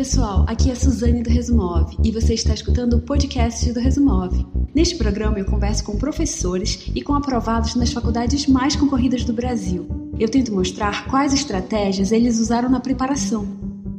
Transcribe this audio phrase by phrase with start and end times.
[0.00, 4.46] pessoal, aqui é Suzane do Resumove e você está escutando o podcast do Resumove.
[4.74, 9.86] Neste programa eu converso com professores e com aprovados nas faculdades mais concorridas do Brasil.
[10.18, 13.46] Eu tento mostrar quais estratégias eles usaram na preparação.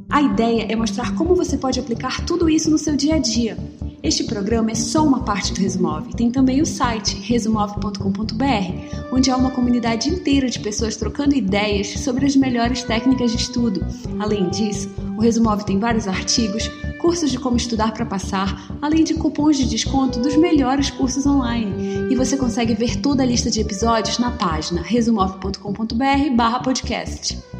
[0.09, 3.55] A ideia é mostrar como você pode aplicar tudo isso no seu dia a dia.
[4.03, 6.15] Este programa é só uma parte do Resumove.
[6.15, 12.25] Tem também o site resumove.com.br, onde há uma comunidade inteira de pessoas trocando ideias sobre
[12.25, 13.85] as melhores técnicas de estudo.
[14.19, 16.67] Além disso, o Resumove tem vários artigos,
[16.99, 22.11] cursos de como estudar para passar, além de cupons de desconto dos melhores cursos online.
[22.11, 27.50] E você consegue ver toda a lista de episódios na página resumove.com.br/podcast.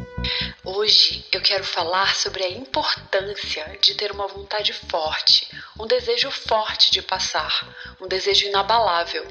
[0.64, 5.46] Hoje eu quero falar sobre a importância de ter uma vontade forte,
[5.78, 7.68] um desejo forte de passar,
[8.00, 9.26] um desejo inabalável.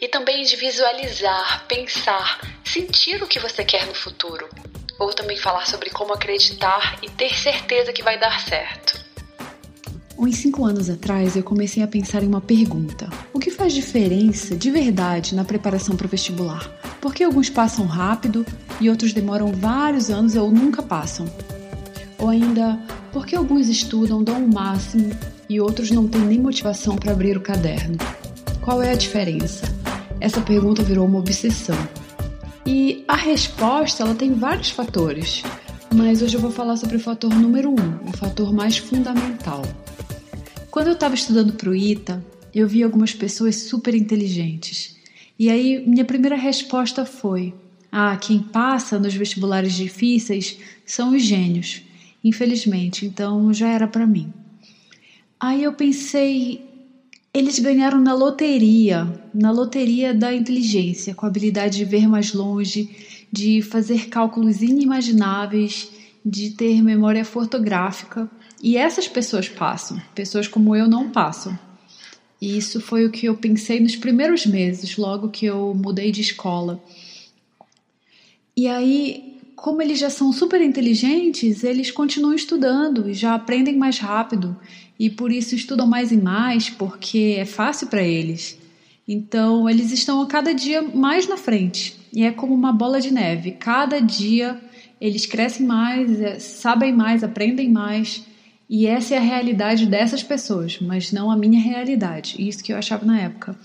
[0.00, 4.48] E também de visualizar, pensar, sentir o que você quer no futuro.
[4.98, 8.98] Ou também falar sobre como acreditar e ter certeza que vai dar certo.
[10.16, 14.56] Uns cinco anos atrás eu comecei a pensar em uma pergunta: o que faz diferença
[14.56, 16.87] de verdade na preparação para o vestibular?
[17.00, 18.44] Por que alguns passam rápido
[18.80, 21.26] e outros demoram vários anos ou nunca passam?
[22.18, 22.78] Ou ainda,
[23.12, 25.10] por que alguns estudam, dão o máximo
[25.48, 27.96] e outros não têm nem motivação para abrir o caderno?
[28.60, 29.64] Qual é a diferença?
[30.20, 31.78] Essa pergunta virou uma obsessão.
[32.66, 35.44] E a resposta ela tem vários fatores,
[35.94, 39.62] mas hoje eu vou falar sobre o fator número um, o fator mais fundamental.
[40.68, 44.97] Quando eu estava estudando para o ITA, eu vi algumas pessoas super inteligentes
[45.38, 47.54] e aí minha primeira resposta foi:
[47.90, 51.82] ah, quem passa nos vestibulares difíceis são os gênios.
[52.22, 54.32] Infelizmente, então já era para mim.
[55.40, 56.60] Aí eu pensei,
[57.32, 62.88] eles ganharam na loteria, na loteria da inteligência, com a habilidade de ver mais longe,
[63.32, 65.92] de fazer cálculos inimagináveis,
[66.24, 68.28] de ter memória fotográfica.
[68.60, 71.56] E essas pessoas passam, pessoas como eu não passam.
[72.40, 76.20] E isso foi o que eu pensei nos primeiros meses, logo que eu mudei de
[76.20, 76.82] escola.
[78.56, 83.98] E aí, como eles já são super inteligentes, eles continuam estudando e já aprendem mais
[83.98, 84.56] rápido
[84.98, 88.58] e por isso estudam mais e mais, porque é fácil para eles.
[89.06, 91.96] Então, eles estão a cada dia mais na frente.
[92.12, 93.52] E é como uma bola de neve.
[93.52, 94.60] Cada dia
[95.00, 98.24] eles crescem mais, é, sabem mais, aprendem mais.
[98.68, 102.36] E essa é a realidade dessas pessoas, mas não a minha realidade.
[102.38, 103.56] Isso que eu achava na época.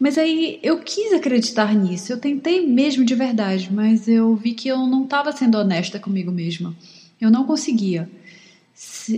[0.00, 4.68] Mas aí eu quis acreditar nisso, eu tentei mesmo de verdade, mas eu vi que
[4.68, 6.74] eu não estava sendo honesta comigo mesma.
[7.20, 8.10] Eu não conseguia.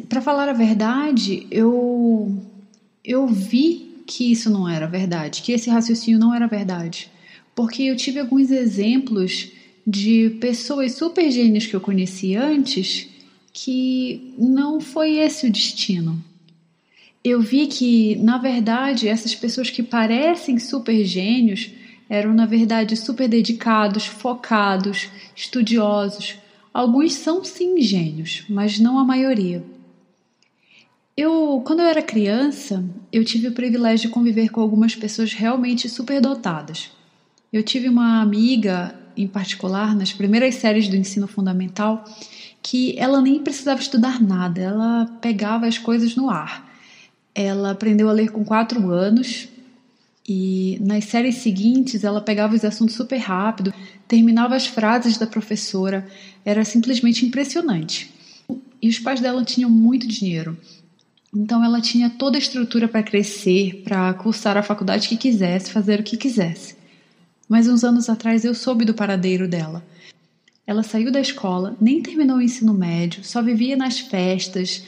[0.08, 2.36] Para falar a verdade, eu
[3.04, 7.10] eu vi que isso não era verdade, que esse raciocínio não era verdade,
[7.54, 9.52] porque eu tive alguns exemplos
[9.86, 13.08] de pessoas super gênios que eu conheci antes
[13.54, 16.22] que não foi esse o destino.
[17.22, 21.70] Eu vi que, na verdade, essas pessoas que parecem super gênios
[22.10, 26.34] eram, na verdade, super dedicados, focados, estudiosos.
[26.72, 29.64] Alguns são sim gênios, mas não a maioria.
[31.16, 35.88] Eu, quando eu era criança, eu tive o privilégio de conviver com algumas pessoas realmente
[35.88, 36.90] superdotadas.
[37.52, 42.04] Eu tive uma amiga, em particular, nas primeiras séries do ensino fundamental,
[42.64, 46.66] que ela nem precisava estudar nada, ela pegava as coisas no ar.
[47.34, 49.46] Ela aprendeu a ler com quatro anos
[50.26, 53.74] e nas séries seguintes ela pegava os assuntos super rápido,
[54.08, 56.08] terminava as frases da professora,
[56.42, 58.10] era simplesmente impressionante.
[58.80, 60.56] E os pais dela tinham muito dinheiro,
[61.36, 66.00] então ela tinha toda a estrutura para crescer, para cursar a faculdade que quisesse, fazer
[66.00, 66.76] o que quisesse.
[67.46, 69.84] Mas uns anos atrás eu soube do paradeiro dela.
[70.66, 74.84] Ela saiu da escola, nem terminou o ensino médio, só vivia nas festas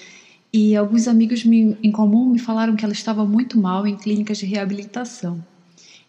[0.53, 4.39] e alguns amigos me, em comum me falaram que ela estava muito mal em clínicas
[4.39, 5.45] de reabilitação.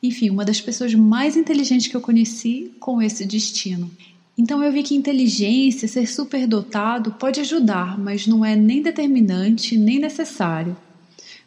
[0.01, 3.91] Enfim, uma das pessoas mais inteligentes que eu conheci com esse destino.
[4.37, 9.99] Então eu vi que inteligência, ser superdotado, pode ajudar, mas não é nem determinante nem
[9.99, 10.77] necessário.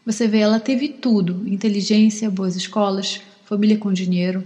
[0.05, 4.45] Você vê, ela teve tudo: inteligência, boas escolas, família com dinheiro.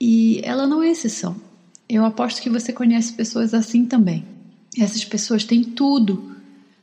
[0.00, 1.40] E ela não é exceção.
[1.88, 4.24] Eu aposto que você conhece pessoas assim também.
[4.76, 6.34] Essas pessoas têm tudo,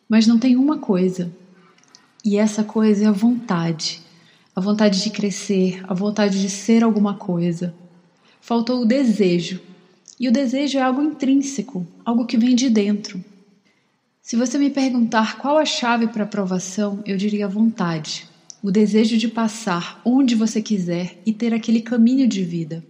[0.07, 1.31] mas não têm uma coisa.
[2.23, 4.01] E essa coisa é a vontade.
[4.55, 7.73] A vontade de crescer, a vontade de ser alguma coisa.
[8.39, 9.59] Faltou o desejo.
[10.17, 13.21] E o desejo é algo intrínseco, algo que vem de dentro.
[14.21, 18.25] Se você me perguntar qual a chave para aprovação, eu diria vontade.
[18.61, 22.81] O desejo de passar onde você quiser e ter aquele caminho de vida.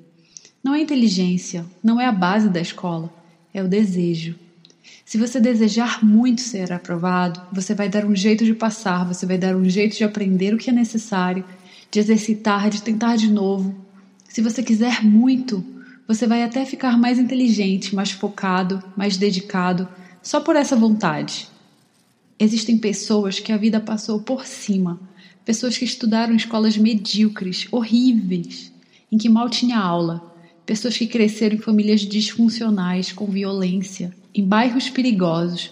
[0.63, 3.13] Não é inteligência, não é a base da escola,
[3.53, 4.35] é o desejo.
[5.03, 9.37] Se você desejar muito ser aprovado, você vai dar um jeito de passar, você vai
[9.37, 11.43] dar um jeito de aprender o que é necessário,
[11.91, 13.75] de exercitar, de tentar de novo.
[14.29, 15.61] Se você quiser muito,
[16.07, 19.85] você vai até ficar mais inteligente, mais focado, mais dedicado,
[20.21, 21.49] só por essa vontade.
[22.39, 24.97] Existem pessoas que a vida passou por cima,
[25.43, 28.71] pessoas que estudaram escolas medíocres, horríveis,
[29.11, 30.32] em que mal tinha aula,
[30.65, 35.71] pessoas que cresceram em famílias disfuncionais, com violência, em bairros perigosos.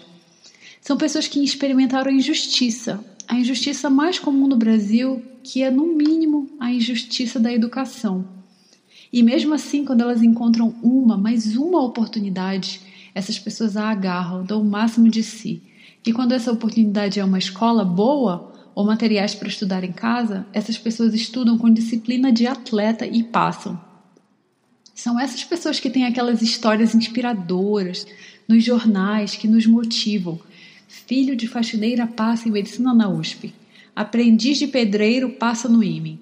[0.80, 5.86] São pessoas que experimentaram a injustiça, a injustiça mais comum no Brasil, que é, no
[5.86, 8.26] mínimo, a injustiça da educação.
[9.12, 12.80] E mesmo assim, quando elas encontram uma, mais uma oportunidade,
[13.14, 15.62] essas pessoas a agarram, dão o máximo de si.
[16.06, 20.78] E quando essa oportunidade é uma escola boa ou materiais para estudar em casa, essas
[20.78, 23.91] pessoas estudam com disciplina de atleta e passam.
[25.02, 28.06] São essas pessoas que têm aquelas histórias inspiradoras
[28.46, 30.38] nos jornais que nos motivam.
[30.86, 33.52] Filho de faxineira passa em medicina na USP.
[33.96, 36.20] Aprendiz de pedreiro passa no IME.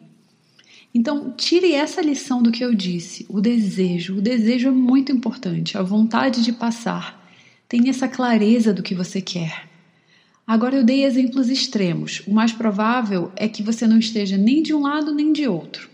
[0.94, 4.16] Então, tire essa lição do que eu disse, o desejo.
[4.16, 7.30] O desejo é muito importante, a vontade de passar.
[7.68, 9.68] Tenha essa clareza do que você quer.
[10.46, 12.22] Agora eu dei exemplos extremos.
[12.26, 15.89] O mais provável é que você não esteja nem de um lado nem de outro.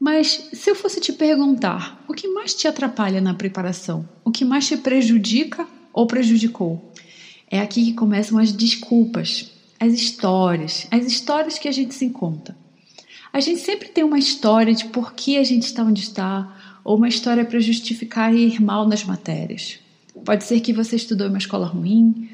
[0.00, 4.08] Mas se eu fosse te perguntar, o que mais te atrapalha na preparação?
[4.24, 6.90] O que mais te prejudica ou prejudicou?
[7.50, 12.56] É aqui que começam as desculpas, as histórias, as histórias que a gente se conta.
[13.30, 16.96] A gente sempre tem uma história de por que a gente está onde está, ou
[16.96, 19.78] uma história para justificar ir mal nas matérias.
[20.24, 22.30] Pode ser que você estudou em uma escola ruim,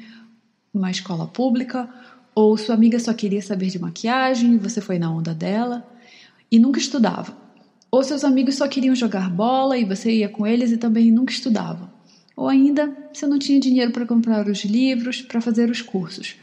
[0.73, 1.89] uma escola pública,
[2.33, 5.85] ou sua amiga só queria saber de maquiagem e você foi na onda dela
[6.49, 7.46] e nunca estudava.
[7.97, 11.33] Ou seus amigos só queriam jogar bola e você ia com eles e também nunca
[11.33, 11.91] estudava.
[12.35, 16.35] Ou ainda, você não tinha dinheiro para comprar os livros, para fazer os cursos.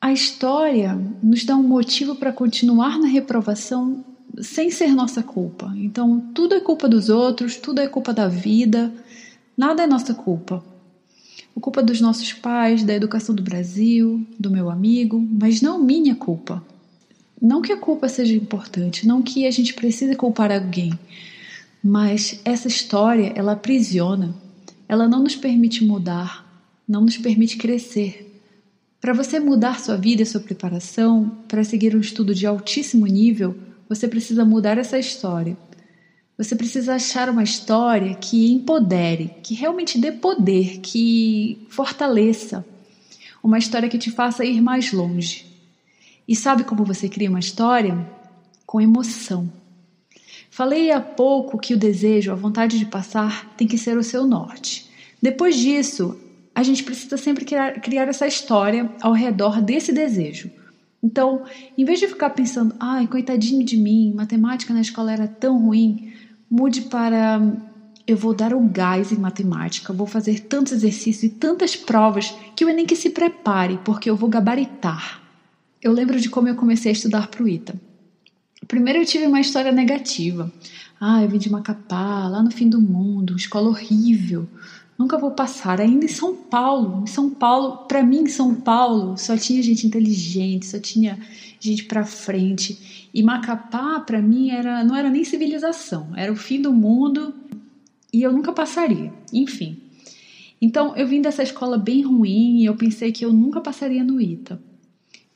[0.00, 4.02] A história nos dá um motivo para continuar na reprovação
[4.40, 5.70] sem ser nossa culpa.
[5.76, 8.90] Então, tudo é culpa dos outros, tudo é culpa da vida,
[9.54, 10.64] nada é nossa culpa.
[11.54, 16.14] A culpa dos nossos pais, da educação do Brasil, do meu amigo, mas não minha
[16.14, 16.64] culpa.
[17.40, 20.98] Não que a culpa seja importante, não que a gente precise culpar alguém,
[21.82, 24.34] mas essa história, ela aprisiona,
[24.88, 26.44] ela não nos permite mudar,
[26.86, 28.42] não nos permite crescer.
[29.00, 33.56] Para você mudar sua vida sua preparação, para seguir um estudo de altíssimo nível,
[33.88, 35.56] você precisa mudar essa história.
[36.36, 42.64] Você precisa achar uma história que empodere, que realmente dê poder, que fortaleça.
[43.42, 45.47] Uma história que te faça ir mais longe.
[46.28, 48.06] E sabe como você cria uma história?
[48.66, 49.50] Com emoção.
[50.50, 54.26] Falei há pouco que o desejo, a vontade de passar, tem que ser o seu
[54.26, 54.90] norte.
[55.22, 56.20] Depois disso,
[56.54, 60.50] a gente precisa sempre criar, criar essa história ao redor desse desejo.
[61.02, 61.44] Então,
[61.78, 66.12] em vez de ficar pensando, ai, coitadinho de mim, matemática na escola era tão ruim,
[66.50, 67.40] mude para
[68.06, 72.64] eu vou dar um gás em matemática, vou fazer tantos exercícios e tantas provas que
[72.64, 75.27] o Enem que se prepare, porque eu vou gabaritar.
[75.80, 77.80] Eu lembro de como eu comecei a estudar para o ITA.
[78.66, 80.52] Primeiro eu tive uma história negativa.
[81.00, 84.48] Ah, eu vim de Macapá, lá no fim do mundo, escola horrível.
[84.98, 85.80] Nunca vou passar.
[85.80, 87.04] Ainda em São Paulo.
[87.04, 91.16] Em São Paulo, para mim, em São Paulo, só tinha gente inteligente, só tinha
[91.60, 93.08] gente para frente.
[93.14, 97.32] E Macapá, para mim, era não era nem civilização, era o fim do mundo
[98.12, 99.12] e eu nunca passaria.
[99.32, 99.78] Enfim.
[100.60, 104.20] Então, eu vim dessa escola bem ruim e eu pensei que eu nunca passaria no
[104.20, 104.60] ITA.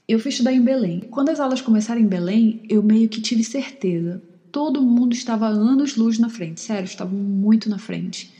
[0.08, 1.00] Eu fui estudar em Belém.
[1.10, 4.20] Quando as aulas começaram em Belém, eu meio que tive certeza.
[4.50, 8.30] Todo mundo estava anos-luz na frente, sério, estavam muito na frente.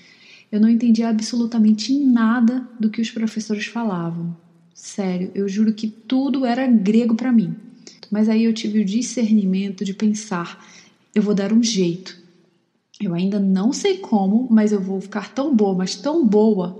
[0.50, 4.34] Eu não entendia absolutamente nada do que os professores falavam.
[4.74, 7.56] Sério, eu juro que tudo era grego para mim.
[8.10, 10.58] Mas aí eu tive o discernimento de pensar:
[11.14, 12.18] eu vou dar um jeito.
[13.00, 16.76] Eu ainda não sei como, mas eu vou ficar tão boa, mas tão boa,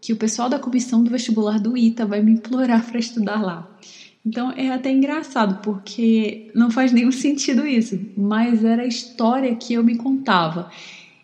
[0.00, 3.66] que o pessoal da comissão do vestibular do ITA vai me implorar para estudar lá.
[4.24, 9.74] Então é até engraçado, porque não faz nenhum sentido isso, mas era a história que
[9.74, 10.70] eu me contava.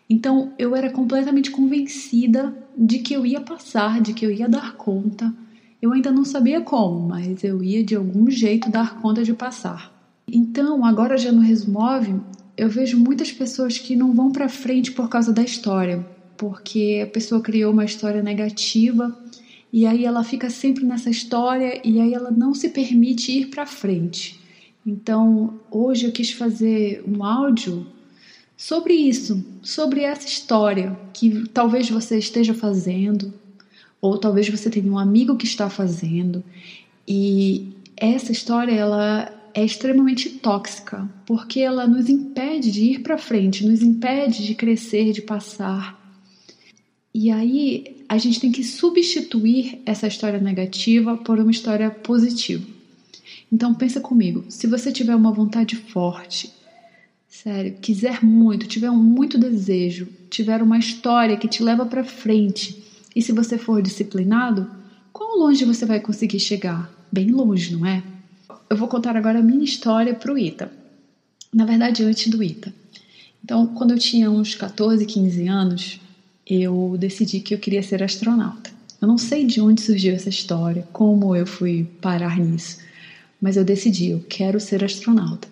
[0.09, 4.73] Então eu era completamente convencida de que eu ia passar, de que eu ia dar
[4.75, 5.33] conta.
[5.81, 9.91] Eu ainda não sabia como, mas eu ia de algum jeito dar conta de passar.
[10.27, 12.21] Então, agora já no Resumove,
[12.55, 16.05] eu vejo muitas pessoas que não vão para frente por causa da história,
[16.37, 19.17] porque a pessoa criou uma história negativa
[19.71, 23.65] e aí ela fica sempre nessa história e aí ela não se permite ir para
[23.65, 24.39] frente.
[24.85, 27.85] Então, hoje eu quis fazer um áudio
[28.57, 33.33] sobre isso, sobre essa história que talvez você esteja fazendo,
[34.01, 36.43] ou talvez você tenha um amigo que está fazendo
[37.07, 43.65] e essa história ela é extremamente tóxica, porque ela nos impede de ir para frente,
[43.65, 45.99] nos impede de crescer, de passar.
[47.13, 52.65] E aí a gente tem que substituir essa história negativa por uma história positiva.
[53.51, 56.51] Então pensa comigo, se você tiver uma vontade forte,
[57.27, 62.81] sério, quiser muito, tiver um muito desejo, tiver uma história que te leva para frente,
[63.13, 64.69] e se você for disciplinado,
[65.11, 66.89] quão longe você vai conseguir chegar?
[67.11, 68.01] Bem longe, não é?
[68.69, 70.71] Eu vou contar agora a minha história para o ITA.
[71.53, 72.73] Na verdade, antes do ITA.
[73.43, 75.99] Então, quando eu tinha uns 14, 15 anos,
[76.51, 78.69] eu decidi que eu queria ser astronauta.
[79.01, 82.77] Eu não sei de onde surgiu essa história, como eu fui parar nisso,
[83.41, 85.47] mas eu decidi, eu quero ser astronauta.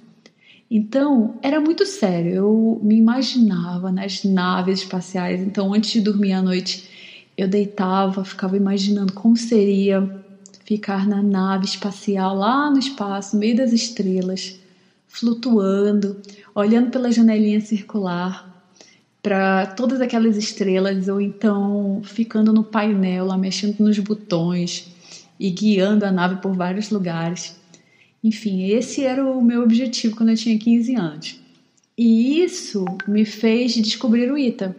[0.70, 2.32] Então, era muito sério.
[2.32, 5.40] Eu me imaginava nas naves espaciais.
[5.40, 6.88] Então, antes de dormir à noite,
[7.38, 10.08] eu deitava, ficava imaginando como seria
[10.66, 14.60] ficar na nave espacial lá no espaço, no meio das estrelas,
[15.08, 16.18] flutuando,
[16.54, 18.50] olhando pela janelinha circular
[19.22, 24.88] para todas aquelas estrelas, ou então ficando no painel lá, mexendo nos botões
[25.40, 27.60] e guiando a nave por vários lugares.
[28.24, 31.40] Enfim, esse era o meu objetivo quando eu tinha 15 anos.
[31.98, 34.76] E isso me fez descobrir o ITA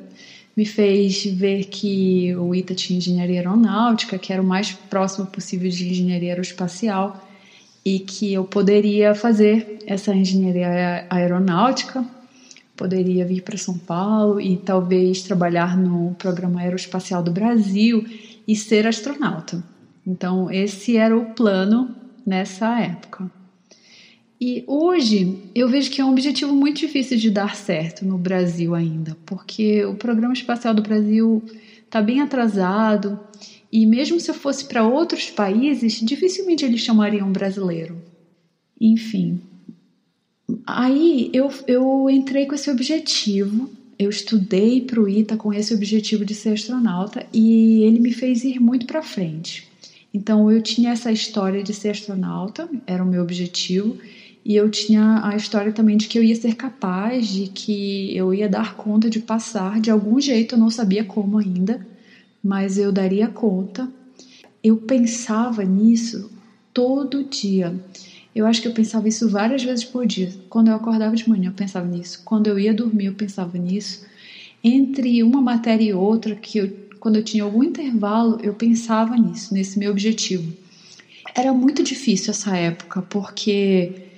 [0.57, 5.71] me fez ver que o ITA tinha engenharia aeronáutica, que era o mais próximo possível
[5.71, 7.27] de engenharia aeroespacial,
[7.83, 12.05] e que eu poderia fazer essa engenharia aeronáutica,
[12.81, 18.07] poderia vir para São Paulo e talvez trabalhar no programa aeroespacial do Brasil
[18.49, 19.63] e ser astronauta.
[20.07, 21.95] Então, esse era o plano
[22.25, 23.31] nessa época.
[24.41, 28.75] E hoje eu vejo que é um objetivo muito difícil de dar certo no Brasil
[28.75, 31.45] ainda, porque o programa espacial do Brasil
[31.85, 33.21] está bem atrasado
[33.71, 38.01] e mesmo se eu fosse para outros países, dificilmente eles chamariam brasileiro.
[38.81, 39.43] Enfim,
[40.67, 46.25] aí eu, eu entrei com esse objetivo, eu estudei para o ITA com esse objetivo
[46.25, 49.69] de ser astronauta e ele me fez ir muito para frente.
[50.13, 53.99] Então eu tinha essa história de ser astronauta, era o meu objetivo
[54.45, 58.33] e eu tinha a história também de que eu ia ser capaz, de que eu
[58.33, 61.87] ia dar conta de passar de algum jeito, eu não sabia como ainda,
[62.43, 63.89] mas eu daria conta.
[64.63, 66.31] Eu pensava nisso
[66.73, 67.79] todo dia.
[68.35, 70.33] Eu acho que eu pensava isso várias vezes por dia.
[70.49, 72.23] Quando eu acordava de manhã, eu pensava nisso.
[72.25, 74.07] Quando eu ia dormir, eu pensava nisso.
[74.63, 76.71] Entre uma matéria e outra, que eu,
[77.01, 80.53] quando eu tinha algum intervalo, eu pensava nisso, nesse meu objetivo.
[81.35, 84.11] Era muito difícil essa época, porque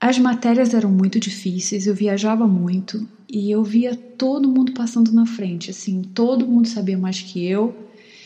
[0.00, 5.26] as matérias eram muito difíceis, eu viajava muito e eu via todo mundo passando na
[5.26, 7.74] frente, assim, todo mundo sabia mais que eu.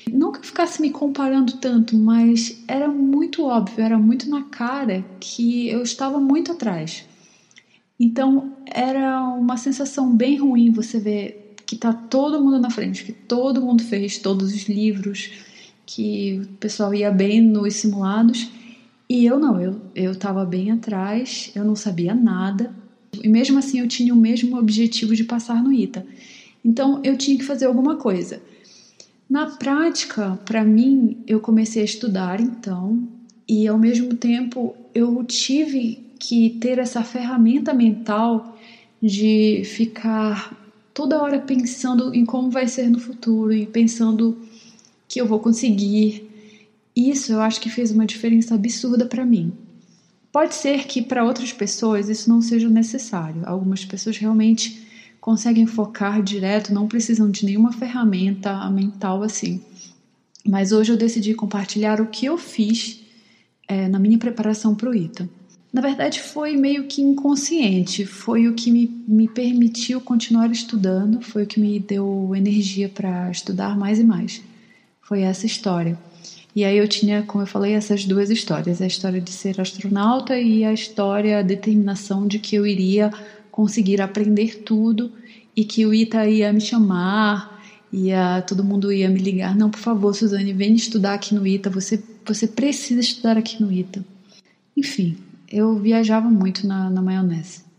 [0.09, 5.83] Eu ficasse me comparando tanto, mas era muito óbvio, era muito na cara que eu
[5.83, 7.05] estava muito atrás.
[7.99, 13.13] Então era uma sensação bem ruim você ver que tá todo mundo na frente, que
[13.13, 15.31] todo mundo fez todos os livros,
[15.87, 18.51] que o pessoal ia bem nos simulados
[19.09, 20.15] e eu não, eu eu
[20.47, 22.73] bem atrás, eu não sabia nada.
[23.23, 26.07] E mesmo assim eu tinha o mesmo objetivo de passar no ITA.
[26.65, 28.41] Então eu tinha que fazer alguma coisa.
[29.31, 33.01] Na prática, para mim, eu comecei a estudar então,
[33.47, 38.59] e ao mesmo tempo eu tive que ter essa ferramenta mental
[39.01, 40.53] de ficar
[40.93, 44.37] toda hora pensando em como vai ser no futuro e pensando
[45.07, 46.29] que eu vou conseguir,
[46.95, 49.53] isso eu acho que fez uma diferença absurda para mim.
[50.33, 53.43] Pode ser que para outras pessoas isso não seja necessário.
[53.47, 54.90] Algumas pessoas realmente
[55.21, 59.61] conseguem focar direto, não precisam de nenhuma ferramenta mental assim.
[60.47, 63.01] Mas hoje eu decidi compartilhar o que eu fiz
[63.69, 65.29] é, na minha preparação para o ITA.
[65.73, 71.45] Na verdade, foi meio que inconsciente, foi o que me, me permitiu continuar estudando, foi
[71.45, 74.43] o que me deu energia para estudar mais e mais.
[75.01, 75.97] Foi essa história.
[76.57, 80.37] E aí eu tinha, como eu falei, essas duas histórias: a história de ser astronauta
[80.37, 83.13] e a história, a determinação de que eu iria
[83.51, 85.13] conseguir aprender tudo
[85.57, 89.81] e que o Ita ia me chamar, ia, todo mundo ia me ligar: não, por
[89.81, 94.05] favor, Suzane, vem estudar aqui no Ita, você, você precisa estudar aqui no Ita.
[94.77, 95.17] Enfim,
[95.51, 97.71] eu viajava muito na, na maionese.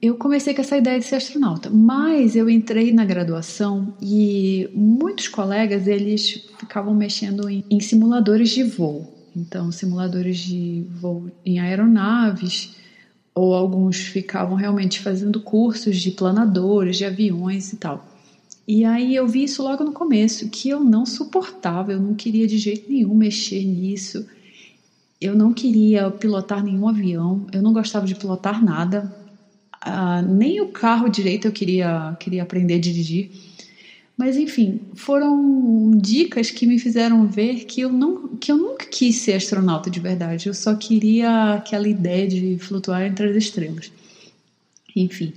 [0.00, 5.28] Eu comecei com essa ideia de ser astronauta, mas eu entrei na graduação e muitos
[5.28, 12.79] colegas eles ficavam mexendo em, em simuladores de voo, então simuladores de voo em aeronaves,
[13.40, 18.04] ou alguns ficavam realmente fazendo cursos de planadores, de aviões e tal.
[18.68, 22.46] E aí eu vi isso logo no começo, que eu não suportava, eu não queria
[22.46, 24.24] de jeito nenhum mexer nisso.
[25.20, 29.10] Eu não queria pilotar nenhum avião, eu não gostava de pilotar nada,
[29.86, 33.30] uh, nem o carro direito eu queria, queria aprender a dirigir.
[34.20, 39.16] Mas enfim, foram dicas que me fizeram ver que eu, não, que eu nunca quis
[39.16, 40.46] ser astronauta de verdade.
[40.46, 43.90] Eu só queria aquela ideia de flutuar entre as estrelas.
[44.94, 45.32] Enfim,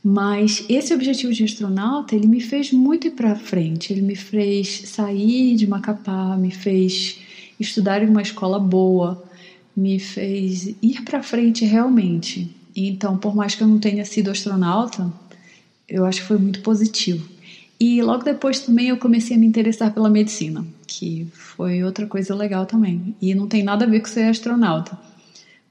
[0.00, 3.92] mas esse objetivo de astronauta, ele me fez muito ir para frente.
[3.92, 7.18] Ele me fez sair de Macapá, me fez
[7.58, 9.20] estudar em uma escola boa,
[9.76, 12.48] me fez ir para frente realmente.
[12.76, 15.12] Então, por mais que eu não tenha sido astronauta,
[15.88, 17.39] eu acho que foi muito positivo.
[17.80, 22.34] E logo depois também eu comecei a me interessar pela medicina, que foi outra coisa
[22.34, 23.16] legal também.
[23.22, 24.98] E não tem nada a ver com ser astronauta.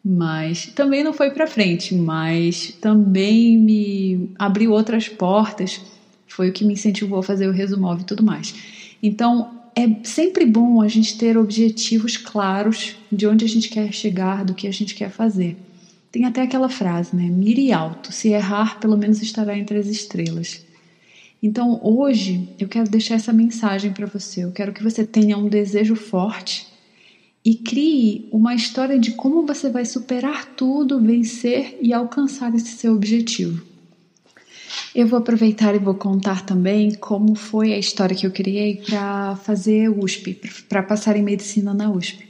[0.03, 5.81] Mas também não foi para frente, mas também me abriu outras portas.
[6.27, 8.55] Foi o que me incentivou a fazer o Resumove e tudo mais.
[9.03, 14.43] Então, é sempre bom a gente ter objetivos claros de onde a gente quer chegar,
[14.43, 15.57] do que a gente quer fazer.
[16.11, 17.23] Tem até aquela frase, né?
[17.29, 20.65] Mire alto, se errar, pelo menos estará entre as estrelas.
[21.41, 24.43] Então, hoje, eu quero deixar essa mensagem para você.
[24.43, 26.67] Eu quero que você tenha um desejo forte
[27.43, 32.93] e crie uma história de como você vai superar tudo, vencer e alcançar esse seu
[32.93, 33.63] objetivo.
[34.93, 39.35] Eu vou aproveitar e vou contar também como foi a história que eu criei para
[39.37, 42.27] fazer USP, para passar em medicina na USP.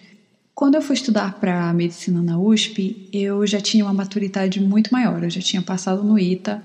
[0.53, 5.23] Quando eu fui estudar para medicina na USP, eu já tinha uma maturidade muito maior,
[5.23, 6.61] eu já tinha passado no ITA,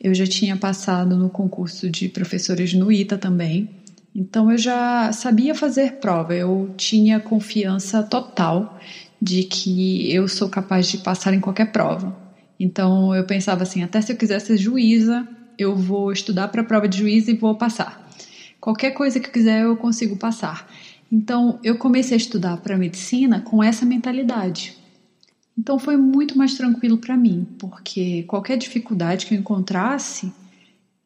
[0.00, 3.68] eu já tinha passado no concurso de professores no ITA também.
[4.14, 8.74] Então eu já sabia fazer prova, eu tinha confiança total
[9.20, 12.16] de que eu sou capaz de passar em qualquer prova.
[12.58, 15.28] Então eu pensava assim, até se eu quiser ser juíza,
[15.58, 18.00] eu vou estudar para a prova de juíza e vou passar.
[18.60, 20.66] Qualquer coisa que eu quiser eu consigo passar.
[21.12, 24.79] Então eu comecei a estudar para medicina com essa mentalidade.
[25.60, 30.32] Então foi muito mais tranquilo para mim, porque qualquer dificuldade que eu encontrasse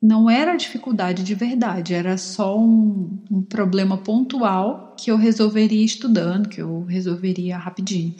[0.01, 6.49] não era dificuldade de verdade, era só um, um, problema pontual que eu resolveria estudando,
[6.49, 8.14] que eu resolveria rapidinho.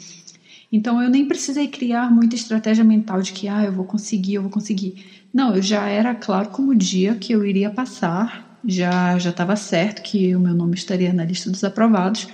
[0.71, 4.41] Então eu nem precisei criar muita estratégia mental de que ah, eu vou conseguir, eu
[4.41, 4.93] vou conseguir.
[5.33, 9.55] Não, eu já era claro como o dia que eu iria passar, já já estava
[9.55, 12.27] certo que o meu nome estaria na lista dos aprovados.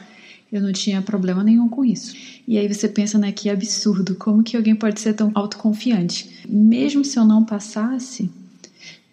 [0.51, 2.13] Eu não tinha problema nenhum com isso.
[2.45, 6.41] E aí você pensa, né, que absurdo, como que alguém pode ser tão autoconfiante?
[6.49, 8.29] Mesmo se eu não passasse,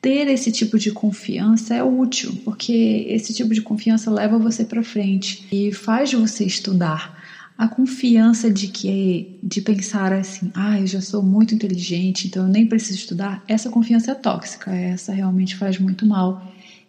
[0.00, 4.82] ter esse tipo de confiança é útil, porque esse tipo de confiança leva você para
[4.82, 7.16] frente e faz você estudar.
[7.56, 12.48] A confiança de que de pensar assim, ah, eu já sou muito inteligente, então eu
[12.48, 16.42] nem preciso estudar, essa confiança é tóxica, essa realmente faz muito mal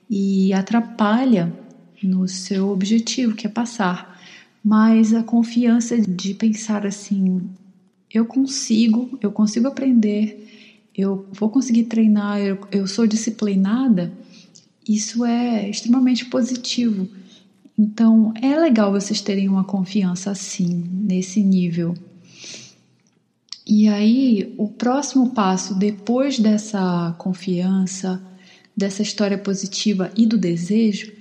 [0.08, 1.52] e atrapalha
[2.04, 4.18] no seu objetivo, que é passar
[4.63, 7.41] mas a confiança de pensar assim:
[8.13, 14.12] eu consigo, eu consigo aprender, eu vou conseguir treinar, eu, eu sou disciplinada,
[14.88, 17.08] isso é extremamente positivo.
[17.78, 21.95] Então é legal vocês terem uma confiança assim, nesse nível.
[23.65, 28.22] E aí, o próximo passo depois dessa confiança,
[28.76, 31.18] dessa história positiva e do desejo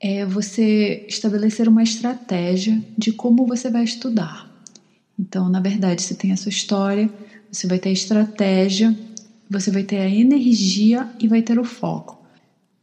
[0.00, 4.46] é você estabelecer uma estratégia de como você vai estudar.
[5.18, 7.10] Então, na verdade, você tem a sua história,
[7.50, 8.96] você vai ter a estratégia,
[9.48, 12.18] você vai ter a energia e vai ter o foco.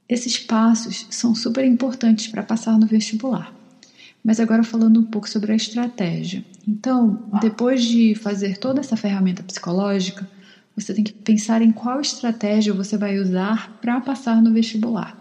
[0.09, 3.53] Esses passos são super importantes para passar no vestibular.
[4.23, 6.45] Mas agora falando um pouco sobre a estratégia.
[6.67, 10.29] Então, depois de fazer toda essa ferramenta psicológica,
[10.75, 15.17] você tem que pensar em qual estratégia você vai usar para passar no vestibular.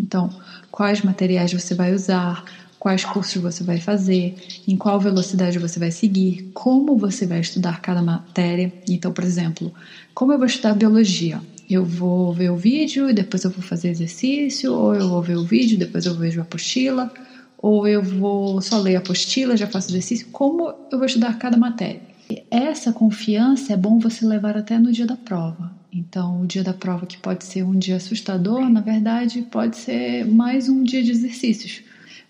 [0.00, 0.34] Então,
[0.70, 2.42] quais materiais você vai usar,
[2.78, 4.34] quais cursos você vai fazer,
[4.66, 8.72] em qual velocidade você vai seguir, como você vai estudar cada matéria.
[8.88, 9.72] Então, por exemplo,
[10.14, 11.42] como eu vou estudar biologia?
[11.68, 15.36] Eu vou ver o vídeo e depois eu vou fazer exercício, ou eu vou ver
[15.36, 17.12] o vídeo, depois eu vejo a apostila,
[17.56, 20.26] ou eu vou só ler a apostila, já faço exercício.
[20.32, 22.02] Como eu vou estudar cada matéria?
[22.50, 25.79] Essa confiança é bom você levar até no dia da prova.
[25.92, 30.24] Então, o dia da prova, que pode ser um dia assustador, na verdade, pode ser
[30.24, 31.82] mais um dia de exercícios.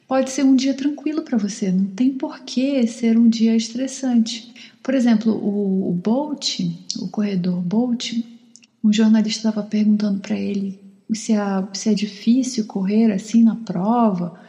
[0.09, 4.53] Pode ser um dia tranquilo para você, não tem por que ser um dia estressante.
[4.83, 6.61] Por exemplo, o, o Bolt,
[6.99, 8.15] o corredor Bolt,
[8.83, 10.81] um jornalista estava perguntando para ele
[11.15, 11.39] se é,
[11.73, 14.41] se é difícil correr assim na prova,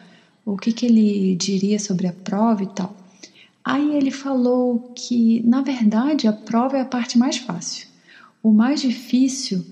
[0.46, 2.96] o que, que ele diria sobre a prova e tal.
[3.64, 7.91] Aí ele falou que, na verdade, a prova é a parte mais fácil.
[8.44, 9.66] O mais difícil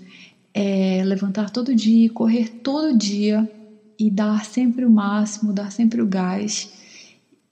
[0.53, 3.49] é levantar todo dia, correr todo dia
[3.97, 6.71] e dar sempre o máximo, dar sempre o gás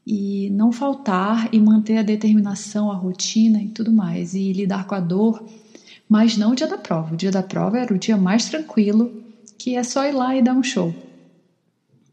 [0.05, 4.95] e não faltar e manter a determinação, a rotina e tudo mais e lidar com
[4.95, 5.43] a dor,
[6.07, 7.13] mas não o dia da prova.
[7.13, 9.11] O dia da prova era o dia mais tranquilo,
[9.57, 10.93] que é só ir lá e dar um show.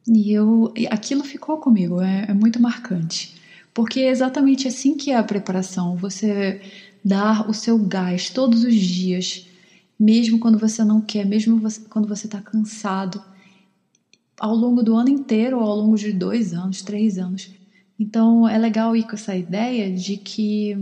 [0.08, 3.34] E eu, aquilo ficou comigo, é, é muito marcante,
[3.72, 5.96] porque é exatamente assim que é a preparação.
[5.96, 6.60] Você
[7.04, 9.46] dar o seu gás todos os dias,
[9.98, 13.22] mesmo quando você não quer, mesmo você, quando você está cansado,
[14.38, 17.50] ao longo do ano inteiro ou ao longo de dois anos, três anos.
[17.98, 20.76] Então é legal ir com essa ideia de que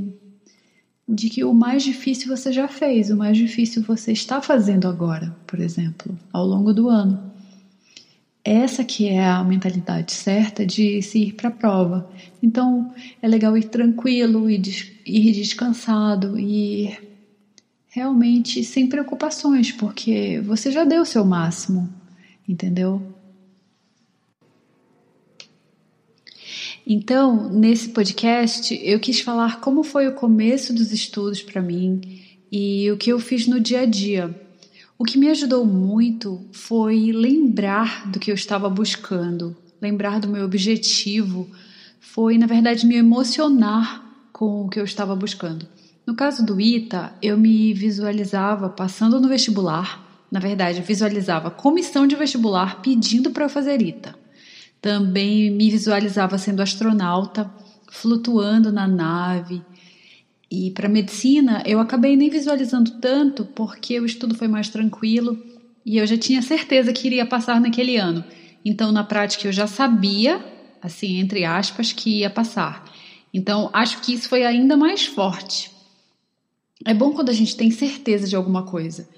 [1.08, 5.36] de que o mais difícil você já fez, o mais difícil você está fazendo agora,
[5.46, 7.31] por exemplo, ao longo do ano.
[8.44, 12.10] Essa que é a mentalidade certa de se ir para a prova.
[12.42, 16.98] Então é legal ir tranquilo, ir, des ir descansado, ir
[17.88, 21.88] realmente sem preocupações, porque você já deu o seu máximo,
[22.48, 23.00] entendeu?
[26.84, 32.00] Então, nesse podcast, eu quis falar como foi o começo dos estudos para mim
[32.50, 34.34] e o que eu fiz no dia a dia.
[35.02, 40.44] O que me ajudou muito foi lembrar do que eu estava buscando, lembrar do meu
[40.44, 41.50] objetivo,
[41.98, 44.00] foi, na verdade, me emocionar
[44.32, 45.66] com o que eu estava buscando.
[46.06, 52.14] No caso do ITA, eu me visualizava passando no vestibular, na verdade, visualizava comissão de
[52.14, 54.14] vestibular pedindo para eu fazer ITA.
[54.80, 57.52] Também me visualizava sendo astronauta,
[57.90, 59.62] flutuando na nave.
[60.54, 65.42] E para medicina, eu acabei nem visualizando tanto porque o estudo foi mais tranquilo
[65.82, 68.22] e eu já tinha certeza que iria passar naquele ano.
[68.62, 70.44] Então, na prática, eu já sabia,
[70.82, 72.84] assim, entre aspas, que ia passar.
[73.32, 75.70] Então, acho que isso foi ainda mais forte.
[76.84, 79.08] É bom quando a gente tem certeza de alguma coisa.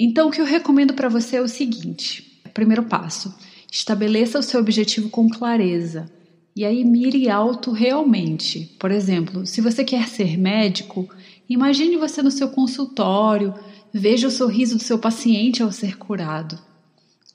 [0.00, 3.34] Então, o que eu recomendo para você é o seguinte: primeiro passo
[3.70, 6.10] Estabeleça o seu objetivo com clareza.
[6.58, 8.68] E aí mire alto realmente.
[8.80, 11.08] Por exemplo, se você quer ser médico,
[11.48, 13.54] imagine você no seu consultório,
[13.94, 16.58] veja o sorriso do seu paciente ao ser curado.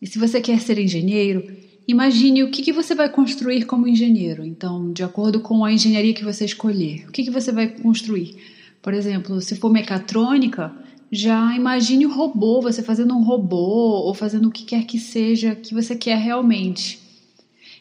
[0.01, 1.41] E se você quer ser engenheiro,
[1.87, 4.43] imagine o que, que você vai construir como engenheiro.
[4.43, 8.35] Então, de acordo com a engenharia que você escolher, o que, que você vai construir?
[8.81, 10.69] Por exemplo, se for mecatrônica,
[11.09, 15.55] já imagine o robô, você fazendo um robô ou fazendo o que quer que seja
[15.55, 17.02] que você quer realmente.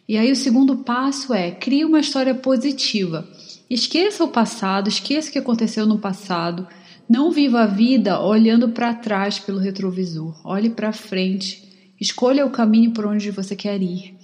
[0.09, 3.29] E aí o segundo passo é crie uma história positiva.
[3.71, 6.67] Esqueça o passado, esqueça o que aconteceu no passado.
[7.09, 10.41] Não viva a vida olhando para trás pelo retrovisor.
[10.45, 11.63] Olhe para frente.
[12.01, 14.15] Escolha o caminho por onde você quer ir.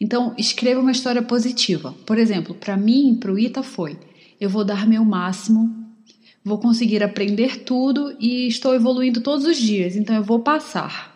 [0.00, 1.94] Então, escreva uma história positiva.
[2.04, 3.96] Por exemplo, para mim, para o Ita foi:
[4.40, 5.86] eu vou dar meu máximo
[6.46, 11.15] vou conseguir aprender tudo e estou evoluindo todos os dias, então eu vou passar.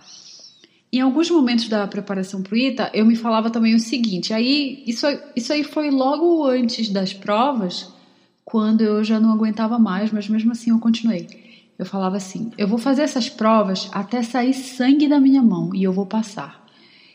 [0.92, 4.82] Em alguns momentos da preparação para o ITA, eu me falava também o seguinte: aí
[4.86, 7.92] isso, isso aí foi logo antes das provas,
[8.44, 11.28] quando eu já não aguentava mais, mas mesmo assim eu continuei.
[11.78, 15.84] Eu falava assim: eu vou fazer essas provas até sair sangue da minha mão e
[15.84, 16.60] eu vou passar.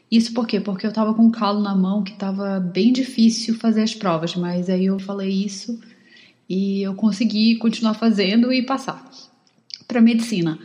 [0.09, 0.59] Isso por quê?
[0.59, 4.35] Porque eu estava com um calo na mão que estava bem difícil fazer as provas,
[4.35, 5.77] mas aí eu falei isso
[6.47, 9.03] e eu consegui continuar fazendo e passar.
[9.87, 10.57] Para medicina.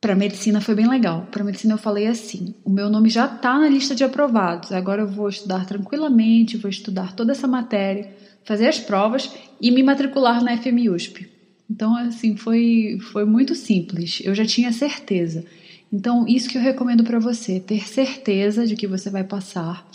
[0.00, 1.28] Para medicina foi bem legal.
[1.30, 4.72] Para medicina eu falei assim: o meu nome já está na lista de aprovados.
[4.72, 8.10] Agora eu vou estudar tranquilamente, vou estudar toda essa matéria,
[8.44, 11.28] fazer as provas e me matricular na FMUSP.
[11.70, 14.20] Então, assim, foi, foi muito simples.
[14.24, 15.44] Eu já tinha certeza.
[15.92, 19.86] Então, isso que eu recomendo para você: ter certeza de que você vai passar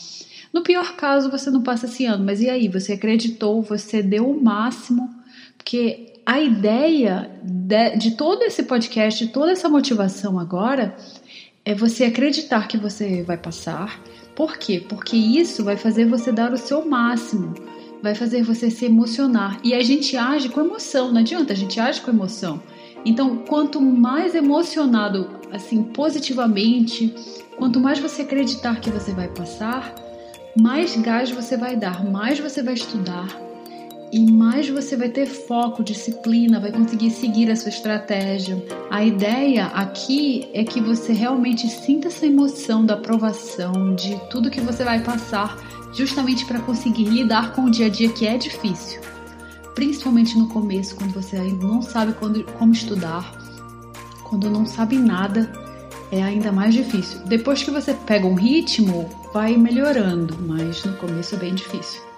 [0.56, 2.70] no pior caso, você não passa esse ano, mas e aí?
[2.70, 5.14] Você acreditou, você deu o máximo,
[5.58, 10.96] porque a ideia de, de todo esse podcast, de toda essa motivação agora,
[11.64, 14.02] é você acreditar que você vai passar.
[14.36, 14.84] Por quê?
[14.88, 17.54] Porque isso vai fazer você dar o seu máximo,
[18.02, 19.60] vai fazer você se emocionar.
[19.64, 22.62] E a gente age com emoção, não adianta, a gente age com emoção.
[23.06, 27.14] Então, quanto mais emocionado, assim, positivamente,
[27.56, 29.94] quanto mais você acreditar que você vai passar,
[30.60, 33.46] mais gás você vai dar, mais você vai estudar
[34.16, 38.66] e mais você vai ter foco, disciplina, vai conseguir seguir a sua estratégia.
[38.90, 44.62] A ideia aqui é que você realmente sinta essa emoção da aprovação, de tudo que
[44.62, 45.58] você vai passar,
[45.92, 49.02] justamente para conseguir lidar com o dia a dia que é difícil.
[49.74, 53.38] Principalmente no começo, quando você ainda não sabe quando, como estudar,
[54.24, 55.52] quando não sabe nada
[56.10, 57.20] é ainda mais difícil.
[57.26, 62.15] Depois que você pega um ritmo, vai melhorando, mas no começo é bem difícil.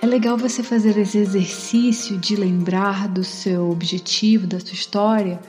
[0.00, 5.40] É legal você fazer esse exercício de lembrar do seu objetivo, da sua história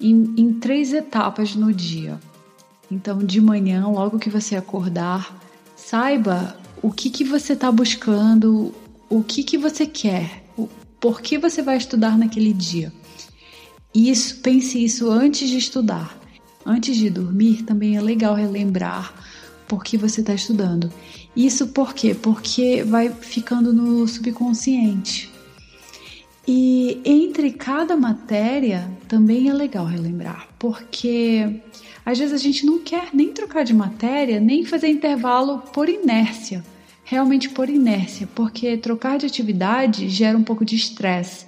[0.00, 2.20] em, em três etapas no dia.
[2.88, 5.36] Então, de manhã, logo que você acordar,
[5.74, 8.72] saiba o que, que você está buscando,
[9.08, 10.68] o que, que você quer, o,
[11.00, 12.92] por que você vai estudar naquele dia.
[13.92, 16.16] Isso, pense isso antes de estudar.
[16.64, 19.14] Antes de dormir, também é legal relembrar
[19.66, 20.92] por que você está estudando.
[21.36, 22.14] Isso por quê?
[22.14, 25.30] Porque vai ficando no subconsciente.
[26.48, 31.60] E entre cada matéria também é legal relembrar, porque
[32.04, 36.64] às vezes a gente não quer nem trocar de matéria, nem fazer intervalo por inércia,
[37.04, 41.44] realmente por inércia, porque trocar de atividade gera um pouco de estresse.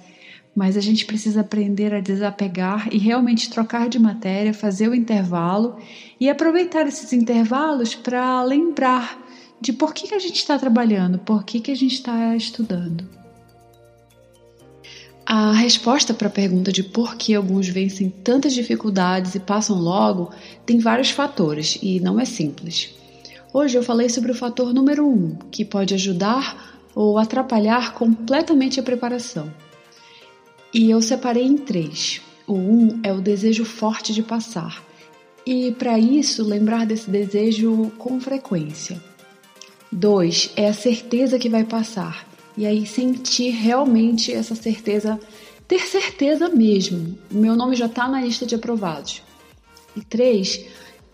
[0.53, 5.77] Mas a gente precisa aprender a desapegar e realmente trocar de matéria, fazer o intervalo
[6.19, 9.28] e aproveitar esses intervalos para lembrar
[9.61, 13.07] de por que, que a gente está trabalhando, por que, que a gente está estudando.
[15.25, 20.31] A resposta para a pergunta de por que alguns vencem tantas dificuldades e passam logo
[20.65, 22.95] tem vários fatores e não é simples.
[23.53, 28.83] Hoje eu falei sobre o fator número um, que pode ajudar ou atrapalhar completamente a
[28.83, 29.53] preparação.
[30.73, 32.21] E eu separei em três.
[32.47, 34.83] O um é o desejo forte de passar,
[35.45, 39.08] e para isso lembrar desse desejo com frequência.
[39.91, 45.19] Dois é a certeza que vai passar, e aí sentir realmente essa certeza,
[45.67, 47.17] ter certeza mesmo.
[47.31, 49.23] Meu nome já está na lista de aprovados.
[49.95, 50.63] E três,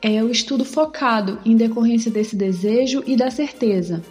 [0.01, 4.03] é o estudo focado em decorrência desse desejo e da certeza.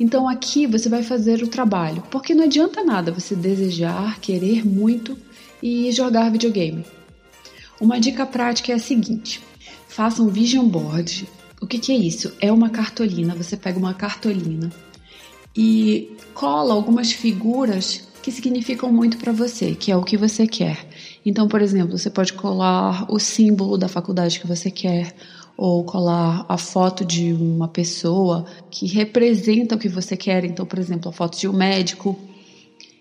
[0.00, 5.16] Então aqui você vai fazer o trabalho, porque não adianta nada você desejar, querer muito
[5.62, 6.84] e jogar videogame.
[7.80, 9.40] Uma dica prática é a seguinte:
[9.88, 11.28] faça um vision board.
[11.60, 12.32] O que, que é isso?
[12.40, 13.34] É uma cartolina.
[13.34, 14.70] Você pega uma cartolina
[15.56, 20.86] e cola algumas figuras que significam muito para você, que é o que você quer.
[21.24, 25.14] Então, por exemplo, você pode colar o símbolo da faculdade que você quer,
[25.56, 30.44] ou colar a foto de uma pessoa que representa o que você quer.
[30.44, 32.16] Então, por exemplo, a foto de um médico.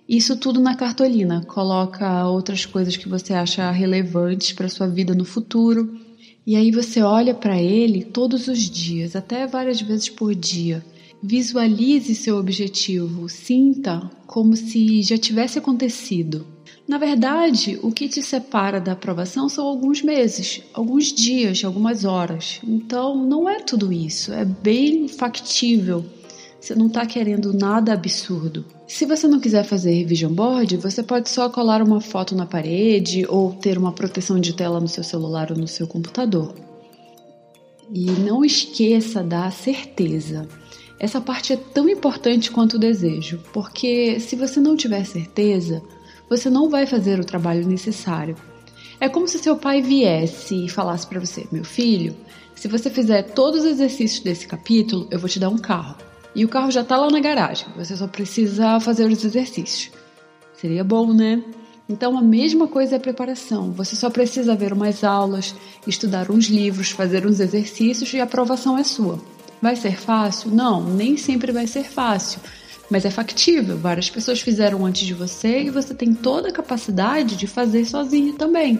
[0.09, 1.43] Isso tudo na cartolina.
[1.45, 6.06] Coloca outras coisas que você acha relevantes para sua vida no futuro.
[6.47, 10.81] E aí você olha para ele todos os dias, até várias vezes por dia
[11.21, 16.45] Visualize seu objetivo, sinta como se já tivesse acontecido.
[16.87, 22.61] Na verdade, o que te separa da aprovação são alguns meses, alguns dias, algumas horas.
[22.63, 26.05] Então, não é tudo isso, é bem factível.
[26.59, 28.65] Você não está querendo nada absurdo.
[28.87, 33.25] Se você não quiser fazer vision board, você pode só colar uma foto na parede
[33.27, 36.53] ou ter uma proteção de tela no seu celular ou no seu computador.
[37.93, 40.47] E não esqueça da certeza.
[40.99, 45.81] Essa parte é tão importante quanto o desejo, porque se você não tiver certeza,
[46.27, 48.35] você não vai fazer o trabalho necessário.
[48.99, 52.15] É como se seu pai viesse e falasse para você: "Meu filho,
[52.55, 56.06] se você fizer todos os exercícios desse capítulo, eu vou te dar um carro.
[56.37, 59.91] E o carro já está lá na garagem, você só precisa fazer os exercícios."
[60.53, 61.43] Seria bom, né?
[61.89, 63.71] Então a mesma coisa é a preparação.
[63.71, 68.77] Você só precisa ver umas aulas, estudar uns livros, fazer uns exercícios e a aprovação
[68.77, 69.19] é sua.
[69.61, 70.51] Vai ser fácil?
[70.51, 72.39] Não, nem sempre vai ser fácil,
[72.89, 73.77] mas é factível.
[73.77, 78.33] Várias pessoas fizeram antes de você e você tem toda a capacidade de fazer sozinho
[78.33, 78.79] também.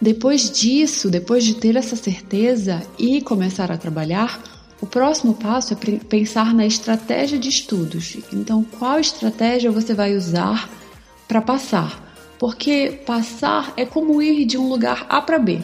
[0.00, 4.53] Depois disso, depois de ter essa certeza e começar a trabalhar,
[4.84, 8.18] o próximo passo é pensar na estratégia de estudos.
[8.30, 10.68] Então, qual estratégia você vai usar
[11.26, 12.14] para passar?
[12.38, 15.62] Porque passar é como ir de um lugar A para B.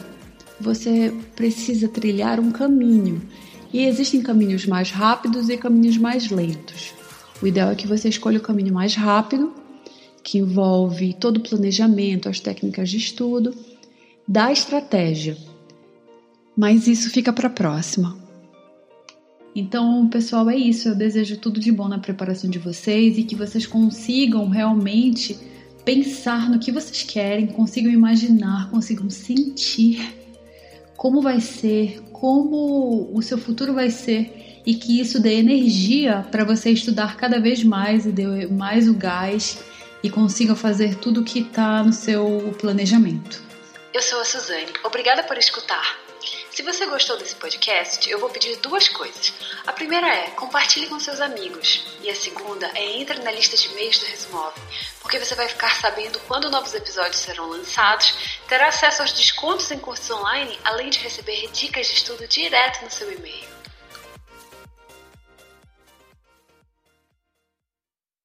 [0.59, 3.21] Você precisa trilhar um caminho
[3.71, 6.91] e existem caminhos mais rápidos e caminhos mais lentos.
[7.43, 9.53] O ideal é que você escolha o caminho mais rápido,
[10.23, 13.53] que envolve todo o planejamento, as técnicas de estudo,
[14.27, 15.37] da estratégia.
[16.57, 18.20] Mas isso fica para a próxima.
[19.55, 20.89] Então, pessoal, é isso.
[20.89, 25.37] Eu desejo tudo de bom na preparação de vocês e que vocês consigam realmente
[25.83, 30.15] pensar no que vocês querem, consigam imaginar, consigam sentir
[30.95, 36.43] como vai ser, como o seu futuro vai ser e que isso dê energia para
[36.43, 39.63] você estudar cada vez mais e dê mais o gás
[40.03, 43.41] e consiga fazer tudo que está no seu planejamento.
[43.93, 44.71] Eu sou a Suzane.
[44.83, 46.00] Obrigada por escutar.
[46.53, 49.33] Se você gostou desse podcast, eu vou pedir duas coisas.
[49.65, 51.85] A primeira é compartilhe com seus amigos.
[52.01, 54.61] E a segunda é entre na lista de e-mails do Resumove,
[54.99, 58.13] porque você vai ficar sabendo quando novos episódios serão lançados,
[58.49, 62.91] terá acesso aos descontos em cursos online, além de receber dicas de estudo direto no
[62.91, 63.50] seu e-mail.